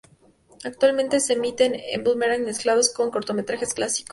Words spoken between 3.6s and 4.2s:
clásicos.